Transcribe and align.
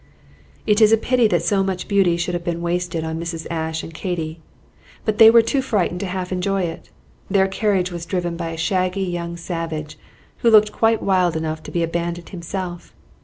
It 0.65 0.81
is 0.81 0.91
a 0.91 0.97
pity 0.97 1.27
that 1.27 1.43
so 1.43 1.61
much 1.61 1.87
beauty 1.87 2.17
should 2.17 2.33
have 2.33 2.43
been 2.43 2.63
wasted 2.63 3.03
on 3.03 3.19
Mrs. 3.19 3.45
Ashe 3.51 3.83
and 3.83 3.93
Katy, 3.93 4.39
but 5.05 5.19
they 5.19 5.29
were 5.29 5.43
too 5.43 5.61
frightened 5.61 5.99
to 5.99 6.07
half 6.07 6.31
enjoy 6.31 6.63
it. 6.63 6.89
Their 7.29 7.47
carriage 7.47 7.91
was 7.91 8.07
driven 8.07 8.35
by 8.35 8.49
a 8.49 8.57
shaggy 8.57 9.03
young 9.03 9.37
savage, 9.37 9.99
who 10.37 10.49
looked 10.49 10.71
quite 10.71 11.03
wild 11.03 11.35
enough 11.35 11.61
to 11.61 11.71
be 11.71 11.83
a 11.83 11.87
bandit 11.87 12.29
himself. 12.29 12.95